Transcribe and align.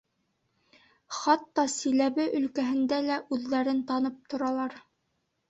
Хатта 1.17 1.65
Силәбе 1.73 2.25
өлкәһендә 2.39 2.99
лә 3.11 3.19
үҙҙәрен 3.37 3.85
танып 3.93 4.19
торалар. 4.35 4.77